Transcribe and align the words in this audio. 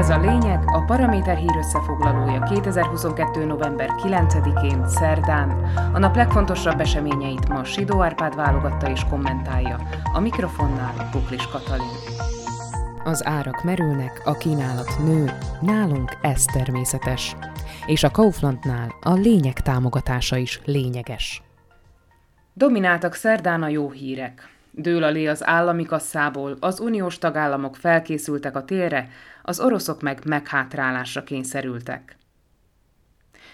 Ez 0.00 0.10
a 0.10 0.20
lényeg, 0.20 0.62
a 0.66 0.84
Paraméter 0.84 1.36
hír 1.36 1.56
összefoglalója 1.58 2.42
2022. 2.42 3.44
november 3.44 3.88
9-én, 3.96 4.88
szerdán. 4.88 5.50
A 5.92 5.98
nap 5.98 6.16
legfontosabb 6.16 6.80
eseményeit 6.80 7.48
ma 7.48 7.64
Sidó 7.64 8.02
Árpád 8.02 8.34
válogatta 8.34 8.90
és 8.90 9.04
kommentálja. 9.10 9.88
A 10.12 10.20
mikrofonnál 10.20 11.08
Buklis 11.12 11.46
Katalin. 11.46 11.86
Az 13.04 13.26
árak 13.26 13.62
merülnek, 13.64 14.22
a 14.24 14.36
kínálat 14.36 14.98
nő, 15.04 15.32
nálunk 15.60 16.16
ez 16.22 16.44
természetes. 16.44 17.36
És 17.86 18.02
a 18.02 18.10
Kauflandnál 18.10 18.94
a 19.00 19.12
lényeg 19.12 19.60
támogatása 19.60 20.36
is 20.36 20.60
lényeges. 20.64 21.42
Domináltak 22.52 23.14
szerdán 23.14 23.62
a 23.62 23.68
jó 23.68 23.90
hírek. 23.90 24.59
Dől 24.80 25.02
alé 25.02 25.26
az 25.26 25.46
állami 25.46 25.84
kasszából, 25.84 26.56
az 26.60 26.80
uniós 26.80 27.18
tagállamok 27.18 27.76
felkészültek 27.76 28.56
a 28.56 28.64
télre, 28.64 29.08
az 29.42 29.60
oroszok 29.60 30.02
meg 30.02 30.18
meghátrálásra 30.24 31.24
kényszerültek. 31.24 32.18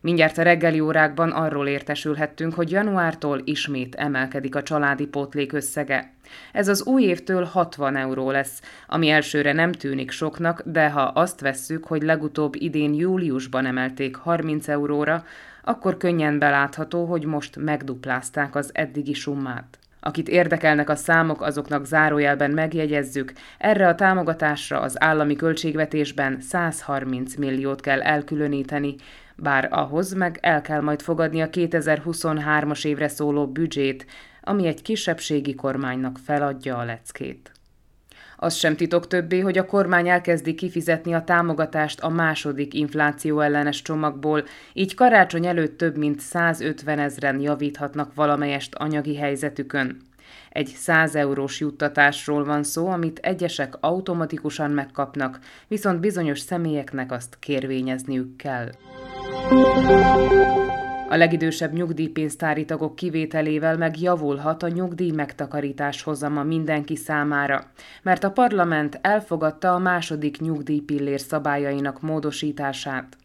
Mindjárt 0.00 0.38
a 0.38 0.42
reggeli 0.42 0.80
órákban 0.80 1.30
arról 1.30 1.66
értesülhettünk, 1.66 2.54
hogy 2.54 2.70
januártól 2.70 3.40
ismét 3.44 3.94
emelkedik 3.94 4.54
a 4.54 4.62
családi 4.62 5.06
pótlék 5.06 5.52
összege. 5.52 6.12
Ez 6.52 6.68
az 6.68 6.82
új 6.82 7.02
évtől 7.02 7.44
60 7.44 7.96
euró 7.96 8.30
lesz, 8.30 8.62
ami 8.86 9.08
elsőre 9.08 9.52
nem 9.52 9.72
tűnik 9.72 10.10
soknak, 10.10 10.62
de 10.64 10.90
ha 10.90 11.02
azt 11.02 11.40
vesszük, 11.40 11.84
hogy 11.84 12.02
legutóbb 12.02 12.54
idén 12.54 12.94
júliusban 12.94 13.66
emelték 13.66 14.16
30 14.16 14.68
euróra, 14.68 15.24
akkor 15.64 15.96
könnyen 15.96 16.38
belátható, 16.38 17.04
hogy 17.04 17.24
most 17.24 17.56
megduplázták 17.56 18.54
az 18.54 18.70
eddigi 18.72 19.14
summát. 19.14 19.78
Akit 20.00 20.28
érdekelnek 20.28 20.88
a 20.88 20.96
számok, 20.96 21.42
azoknak 21.42 21.84
zárójelben 21.84 22.50
megjegyezzük, 22.50 23.32
erre 23.58 23.88
a 23.88 23.94
támogatásra 23.94 24.80
az 24.80 25.02
állami 25.02 25.36
költségvetésben 25.36 26.40
130 26.40 27.36
milliót 27.36 27.80
kell 27.80 28.02
elkülöníteni, 28.02 28.94
bár 29.36 29.68
ahhoz 29.70 30.12
meg 30.12 30.38
el 30.42 30.60
kell 30.60 30.80
majd 30.80 31.02
fogadni 31.02 31.40
a 31.42 31.50
2023-as 31.50 32.84
évre 32.84 33.08
szóló 33.08 33.46
büdzsét, 33.46 34.06
ami 34.42 34.66
egy 34.66 34.82
kisebbségi 34.82 35.54
kormánynak 35.54 36.18
feladja 36.24 36.76
a 36.76 36.84
leckét. 36.84 37.57
Az 38.40 38.54
sem 38.54 38.76
titok 38.76 39.06
többé, 39.06 39.40
hogy 39.40 39.58
a 39.58 39.66
kormány 39.66 40.08
elkezdi 40.08 40.54
kifizetni 40.54 41.14
a 41.14 41.24
támogatást 41.24 42.00
a 42.00 42.08
második 42.08 42.74
infláció 42.74 43.40
ellenes 43.40 43.82
csomagból, 43.82 44.44
így 44.72 44.94
karácsony 44.94 45.46
előtt 45.46 45.78
több 45.78 45.96
mint 45.96 46.20
150 46.20 46.98
ezren 46.98 47.40
javíthatnak 47.40 48.14
valamelyest 48.14 48.74
anyagi 48.74 49.16
helyzetükön. 49.16 49.96
Egy 50.48 50.66
100 50.66 51.14
eurós 51.14 51.60
juttatásról 51.60 52.44
van 52.44 52.62
szó, 52.62 52.88
amit 52.88 53.18
egyesek 53.18 53.74
automatikusan 53.80 54.70
megkapnak, 54.70 55.38
viszont 55.68 56.00
bizonyos 56.00 56.40
személyeknek 56.40 57.12
azt 57.12 57.36
kérvényezniük 57.40 58.36
kell. 58.36 58.70
A 61.10 61.16
legidősebb 61.16 61.72
nyugdíjpénztári 61.72 62.64
tagok 62.64 62.96
kivételével 62.96 63.76
meg 63.76 64.00
javulhat 64.00 64.62
a 64.62 64.68
nyugdíj 64.68 65.10
megtakarítás 65.10 66.02
hozama 66.02 66.42
mindenki 66.42 66.96
számára, 66.96 67.64
mert 68.02 68.24
a 68.24 68.30
parlament 68.30 68.98
elfogadta 69.02 69.74
a 69.74 69.78
második 69.78 70.40
nyugdíjpillér 70.40 71.20
szabályainak 71.20 72.00
módosítását. 72.00 73.16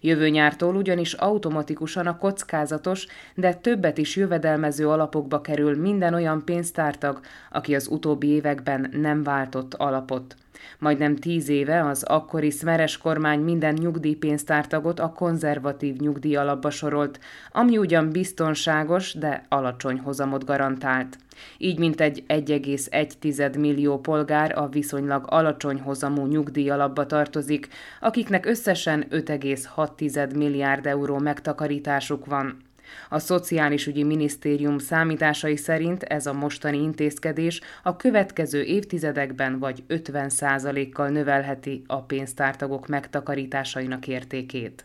Jövő 0.00 0.28
nyártól 0.28 0.76
ugyanis 0.76 1.12
automatikusan 1.12 2.06
a 2.06 2.16
kockázatos, 2.16 3.06
de 3.34 3.54
többet 3.54 3.98
is 3.98 4.16
jövedelmező 4.16 4.88
alapokba 4.88 5.40
kerül 5.40 5.80
minden 5.80 6.14
olyan 6.14 6.44
pénztártag, 6.44 7.20
aki 7.50 7.74
az 7.74 7.88
utóbbi 7.88 8.28
években 8.28 8.90
nem 8.92 9.22
váltott 9.22 9.74
alapot. 9.74 10.36
Majdnem 10.78 11.16
tíz 11.16 11.48
éve 11.48 11.84
az 11.84 12.02
akkori 12.02 12.50
szmeres 12.50 12.98
kormány 12.98 13.40
minden 13.40 13.74
nyugdíjpénztártagot 13.74 15.00
a 15.00 15.12
konzervatív 15.12 15.96
nyugdíj 15.96 16.36
alapba 16.36 16.70
sorolt, 16.70 17.20
ami 17.52 17.78
ugyan 17.78 18.10
biztonságos, 18.10 19.14
de 19.14 19.44
alacsony 19.48 19.98
hozamot 19.98 20.44
garantált. 20.44 21.18
Így 21.58 21.78
mint 21.78 22.00
egy 22.00 22.24
1,1 22.28 23.58
millió 23.58 23.98
polgár 23.98 24.58
a 24.58 24.68
viszonylag 24.68 25.24
alacsony 25.28 25.80
hozamú 25.80 26.26
nyugdíj 26.26 26.70
alapba 26.70 27.06
tartozik, 27.06 27.68
akiknek 28.00 28.46
összesen 28.46 29.06
5,6 29.10 30.34
milliárd 30.34 30.86
euró 30.86 31.18
megtakarításuk 31.18 32.26
van. 32.26 32.67
A 33.08 33.18
Szociális 33.18 33.86
Ügyi 33.86 34.02
Minisztérium 34.02 34.78
számításai 34.78 35.56
szerint 35.56 36.02
ez 36.02 36.26
a 36.26 36.32
mostani 36.32 36.82
intézkedés 36.82 37.60
a 37.82 37.96
következő 37.96 38.62
évtizedekben 38.62 39.58
vagy 39.58 39.82
50%-kal 39.88 41.08
növelheti 41.08 41.82
a 41.86 42.02
pénztártagok 42.02 42.86
megtakarításainak 42.86 44.06
értékét. 44.06 44.84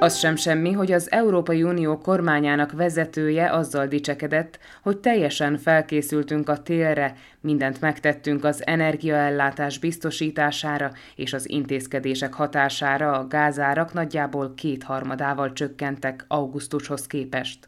Az 0.00 0.18
sem 0.18 0.36
semmi, 0.36 0.72
hogy 0.72 0.92
az 0.92 1.10
Európai 1.10 1.62
Unió 1.62 1.98
kormányának 1.98 2.72
vezetője 2.72 3.50
azzal 3.50 3.86
dicsekedett, 3.86 4.58
hogy 4.82 4.98
teljesen 4.98 5.56
felkészültünk 5.56 6.48
a 6.48 6.62
télre, 6.62 7.14
mindent 7.40 7.80
megtettünk 7.80 8.44
az 8.44 8.66
energiaellátás 8.66 9.78
biztosítására 9.78 10.92
és 11.16 11.32
az 11.32 11.48
intézkedések 11.48 12.32
hatására 12.32 13.12
a 13.12 13.26
gázárak 13.26 13.92
nagyjából 13.92 14.54
kétharmadával 14.54 15.52
csökkentek 15.52 16.24
augusztushoz 16.28 17.06
képest. 17.06 17.66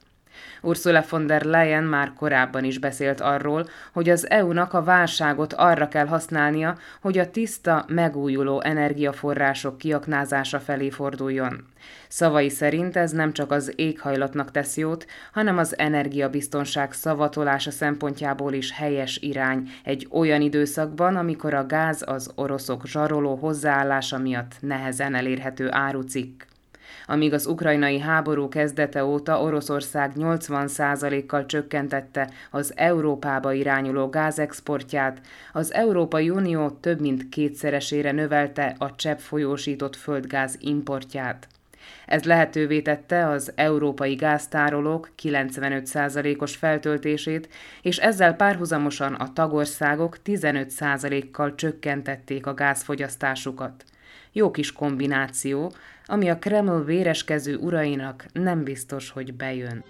Ursula 0.62 1.04
von 1.10 1.26
der 1.26 1.42
Leyen 1.42 1.84
már 1.84 2.12
korábban 2.12 2.64
is 2.64 2.78
beszélt 2.78 3.20
arról, 3.20 3.66
hogy 3.92 4.08
az 4.08 4.30
EU-nak 4.30 4.72
a 4.72 4.82
válságot 4.82 5.52
arra 5.52 5.88
kell 5.88 6.06
használnia, 6.06 6.76
hogy 7.00 7.18
a 7.18 7.30
tiszta, 7.30 7.84
megújuló 7.88 8.60
energiaforrások 8.60 9.78
kiaknázása 9.78 10.60
felé 10.60 10.90
forduljon. 10.90 11.64
Szavai 12.08 12.48
szerint 12.48 12.96
ez 12.96 13.10
nem 13.10 13.32
csak 13.32 13.50
az 13.50 13.72
éghajlatnak 13.76 14.50
tesz 14.50 14.76
jót, 14.76 15.06
hanem 15.32 15.58
az 15.58 15.78
energiabiztonság 15.78 16.92
szavatolása 16.92 17.70
szempontjából 17.70 18.52
is 18.52 18.72
helyes 18.72 19.16
irány 19.16 19.70
egy 19.84 20.08
olyan 20.10 20.40
időszakban, 20.40 21.16
amikor 21.16 21.54
a 21.54 21.66
gáz 21.66 22.02
az 22.06 22.32
oroszok 22.34 22.86
zsaroló 22.86 23.34
hozzáállása 23.34 24.18
miatt 24.18 24.56
nehezen 24.60 25.14
elérhető 25.14 25.68
árucikk 25.70 26.42
amíg 27.10 27.32
az 27.32 27.46
ukrajnai 27.46 27.98
háború 27.98 28.48
kezdete 28.48 29.04
óta 29.04 29.42
Oroszország 29.42 30.12
80%-kal 30.16 31.46
csökkentette 31.46 32.30
az 32.50 32.72
Európába 32.76 33.52
irányuló 33.52 34.08
gázexportját, 34.08 35.20
az 35.52 35.72
Európai 35.72 36.30
Unió 36.30 36.70
több 36.70 37.00
mint 37.00 37.28
kétszeresére 37.28 38.12
növelte 38.12 38.74
a 38.78 38.94
csepp 38.94 39.18
folyósított 39.18 39.96
földgáz 39.96 40.56
importját. 40.60 41.48
Ez 42.06 42.24
lehetővé 42.24 42.80
tette 42.80 43.28
az 43.28 43.52
európai 43.54 44.14
gáztárolók 44.14 45.10
95%-os 45.22 46.56
feltöltését, 46.56 47.48
és 47.82 47.96
ezzel 47.96 48.34
párhuzamosan 48.34 49.14
a 49.14 49.32
tagországok 49.32 50.16
15%-kal 50.24 51.54
csökkentették 51.54 52.46
a 52.46 52.54
gázfogyasztásukat. 52.54 53.84
Jó 54.32 54.50
kis 54.50 54.72
kombináció, 54.72 55.72
ami 56.06 56.28
a 56.28 56.38
Kreml 56.38 56.84
véreskező 56.84 57.56
urainak 57.56 58.26
nem 58.32 58.64
biztos, 58.64 59.10
hogy 59.10 59.34
bejön. 59.34 59.84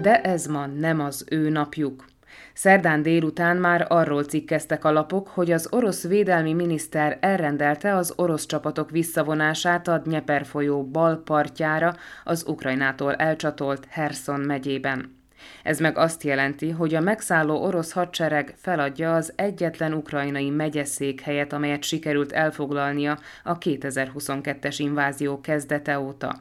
De 0.00 0.20
ez 0.20 0.46
ma 0.46 0.66
nem 0.66 1.00
az 1.00 1.24
ő 1.30 1.48
napjuk. 1.48 2.04
Szerdán 2.52 3.02
délután 3.02 3.56
már 3.56 3.86
arról 3.88 4.24
cikkeztek 4.24 4.84
a 4.84 4.92
lapok, 4.92 5.28
hogy 5.28 5.50
az 5.50 5.68
orosz 5.70 6.06
védelmi 6.06 6.52
miniszter 6.52 7.18
elrendelte 7.20 7.94
az 7.94 8.12
orosz 8.16 8.46
csapatok 8.46 8.90
visszavonását 8.90 9.88
a 9.88 9.98
Dnieper 9.98 10.46
folyó 10.46 10.84
bal 10.84 11.22
partjára 11.24 11.96
az 12.24 12.44
Ukrajnától 12.46 13.14
elcsatolt 13.14 13.86
Herson 13.88 14.40
megyében. 14.40 15.19
Ez 15.62 15.78
meg 15.78 15.98
azt 15.98 16.22
jelenti, 16.22 16.70
hogy 16.70 16.94
a 16.94 17.00
megszálló 17.00 17.62
orosz 17.62 17.92
hadsereg 17.92 18.54
feladja 18.56 19.14
az 19.14 19.32
egyetlen 19.36 19.92
ukrajnai 19.92 20.50
megyeszékhelyet, 20.50 21.52
amelyet 21.52 21.82
sikerült 21.82 22.32
elfoglalnia 22.32 23.18
a 23.44 23.58
2022-es 23.58 24.74
invázió 24.78 25.40
kezdete 25.40 26.00
óta. 26.00 26.36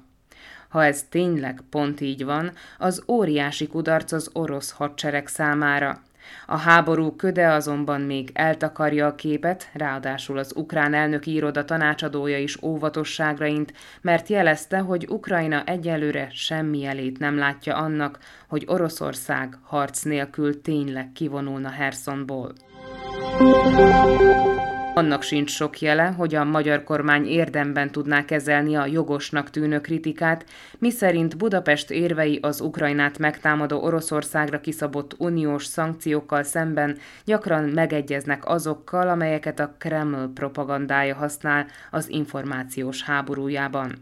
Ha 0.70 0.86
ez 0.86 1.04
tényleg 1.10 1.62
pont 1.70 2.02
így 2.02 2.26
van, 2.26 2.52
az 2.78 3.04
óriási 3.08 3.68
kudarc 3.68 4.12
az 4.12 4.30
orosz 4.34 4.72
hadsereg 4.72 5.28
számára. 5.28 6.02
A 6.46 6.58
háború 6.58 7.16
köde 7.16 7.52
azonban 7.52 8.02
még 8.02 8.30
eltakarja 8.34 9.08
a 9.08 9.16
képet, 9.16 9.70
ráadásul 9.74 10.38
az 10.38 10.54
ukrán 10.56 10.94
elnök 10.94 11.26
iroda 11.26 11.66
tanácsadója 11.66 12.38
is 12.38 12.62
óvatosságra 12.62 13.46
int, 13.46 13.74
mert 14.02 14.28
jelezte, 14.28 14.78
hogy 14.78 15.08
Ukrajna 15.10 15.64
egyelőre 15.64 16.30
semmi 16.32 16.86
elét 16.86 17.20
nem 17.20 17.38
látja 17.38 17.76
annak, 17.76 18.20
hogy 18.48 18.64
Oroszország 18.68 19.58
harc 19.64 20.04
nélkül 20.04 20.62
tényleg 20.62 21.12
kivonulna 21.12 21.70
Hersonból. 21.70 22.54
Annak 24.94 25.24
sincs 25.24 25.52
sok 25.52 25.80
jele, 25.80 26.06
hogy 26.08 26.36
a 26.36 26.44
magyar 26.44 26.84
kormány 26.84 27.26
érdemben 27.26 27.92
tudná 27.92 28.26
kezelni 28.26 28.76
a 28.76 28.86
jogosnak 28.86 29.50
tűnő 29.50 29.82
kritikát, 29.82 30.46
miszerint 30.78 31.38
Budapest 31.38 31.92
érvei 31.92 32.40
az 32.42 32.62
Ukrajnát 32.62 33.18
megtámadó 33.18 33.84
Oroszországra 33.84 34.62
kiszabott 34.62 35.16
uniós 35.18 35.66
szankciókkal 35.66 36.44
szemben 36.44 36.98
gyakran 37.26 37.64
megegyeznek 37.64 38.48
azokkal, 38.48 39.10
amelyeket 39.10 39.60
a 39.60 39.76
Kreml 39.78 40.32
propagandája 40.34 41.16
használ 41.16 41.66
az 41.92 42.10
információs 42.10 43.04
háborújában. 43.04 43.94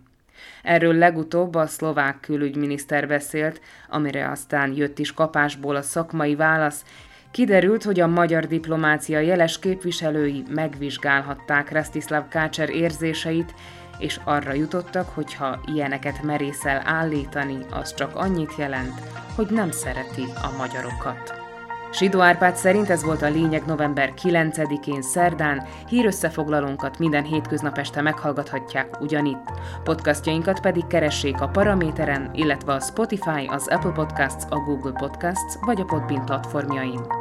Erről 0.63 0.93
legutóbb 0.93 1.55
a 1.55 1.67
szlovák 1.67 2.19
külügyminiszter 2.19 3.07
beszélt, 3.07 3.61
amire 3.89 4.29
aztán 4.29 4.75
jött 4.75 4.99
is 4.99 5.13
kapásból 5.13 5.75
a 5.75 5.81
szakmai 5.81 6.35
válasz, 6.35 6.83
Kiderült, 7.31 7.83
hogy 7.83 7.99
a 7.99 8.07
magyar 8.07 8.45
diplomácia 8.45 9.19
jeles 9.19 9.59
képviselői 9.59 10.43
megvizsgálhatták 10.49 11.69
Restislav 11.69 12.27
Kácser 12.27 12.69
érzéseit, 12.69 13.53
és 13.97 14.19
arra 14.23 14.53
jutottak, 14.53 15.09
hogy 15.09 15.33
ha 15.33 15.59
ilyeneket 15.65 16.23
merészel 16.23 16.81
állítani, 16.85 17.57
az 17.71 17.93
csak 17.93 18.15
annyit 18.15 18.55
jelent, 18.57 18.93
hogy 19.35 19.47
nem 19.49 19.71
szereti 19.71 20.23
a 20.35 20.57
magyarokat. 20.57 21.45
Sidó 21.91 22.19
Árpád 22.19 22.55
szerint 22.55 22.89
ez 22.89 23.03
volt 23.03 23.21
a 23.21 23.29
lényeg 23.29 23.65
november 23.65 24.13
9-én 24.23 25.01
szerdán, 25.01 25.67
hírösszefoglalónkat 25.87 26.99
minden 26.99 27.23
hétköznap 27.23 27.77
este 27.77 28.01
meghallgathatják 28.01 29.01
ugyanitt. 29.01 29.51
Podcastjainkat 29.83 30.59
pedig 30.59 30.87
keressék 30.87 31.41
a 31.41 31.47
Paraméteren, 31.47 32.29
illetve 32.33 32.73
a 32.73 32.79
Spotify, 32.79 33.45
az 33.47 33.67
Apple 33.67 33.91
Podcasts, 33.91 34.43
a 34.49 34.55
Google 34.55 34.91
Podcasts 34.91 35.55
vagy 35.61 35.81
a 35.81 35.85
Podbean 35.85 36.25
platformjain. 36.25 37.16